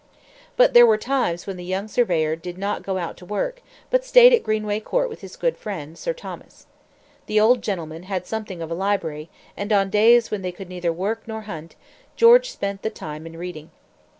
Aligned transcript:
But 0.57 0.73
there 0.73 0.87
were 0.87 0.97
times 0.97 1.45
when 1.45 1.57
the 1.57 1.63
young 1.63 1.87
surveyor 1.87 2.35
did 2.35 2.57
not 2.57 2.81
go 2.81 2.97
out 2.97 3.17
to 3.17 3.23
work, 3.25 3.61
but 3.91 4.03
stayed 4.03 4.33
at 4.33 4.41
Greenway 4.41 4.79
Court 4.79 5.09
with 5.09 5.21
his 5.21 5.35
good 5.35 5.55
friend, 5.57 5.95
Sir 5.95 6.11
Thomas. 6.11 6.65
The 7.27 7.39
old 7.39 7.61
gentleman 7.61 8.01
had 8.09 8.25
something 8.25 8.63
of 8.63 8.71
a 8.71 8.73
library, 8.73 9.29
and 9.55 9.71
on 9.71 9.91
days 9.91 10.31
when 10.31 10.41
they 10.41 10.51
could 10.51 10.69
neither 10.69 10.91
work 10.91 11.21
nor 11.27 11.41
hunt, 11.41 11.75
George 12.15 12.49
spent 12.49 12.81
the 12.81 12.89
time 12.89 13.27
in 13.27 13.37
reading. 13.37 13.69